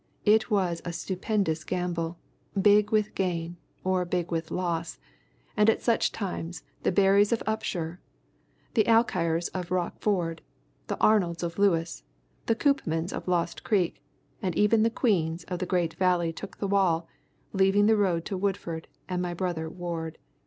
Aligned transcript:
It 0.25 0.49
was 0.49 0.81
a 0.83 0.91
stupendous 0.93 1.63
gamble, 1.63 2.17
big 2.59 2.89
with 2.89 3.13
gain, 3.13 3.57
or 3.83 4.03
big 4.03 4.31
with 4.31 4.49
loss, 4.49 4.97
and 5.55 5.69
at 5.69 5.83
such 5.83 6.11
times 6.11 6.63
the 6.81 6.91
Berrys 6.91 7.31
of 7.31 7.43
Upshur, 7.45 7.99
the 8.73 8.83
Alkires 8.85 9.49
of 9.53 9.69
Rock 9.69 9.99
Ford, 9.99 10.41
the 10.87 10.97
Arnolds 10.99 11.43
of 11.43 11.59
Lewis, 11.59 12.01
the 12.47 12.55
Coopmans 12.55 13.13
of 13.13 13.27
Lost 13.27 13.63
Creek, 13.63 14.01
and 14.41 14.55
even 14.57 14.81
the 14.81 14.89
Queens 14.89 15.43
of 15.43 15.59
the 15.59 15.67
great 15.69 15.93
Valley 15.93 16.33
took 16.33 16.57
the 16.57 16.67
wall, 16.67 17.07
leaving 17.53 17.85
the 17.85 17.95
road 17.95 18.25
to 18.25 18.35
Woodford 18.35 18.87
and 19.07 19.21
my 19.21 19.35
brother 19.35 19.69
Ward. 19.69 20.17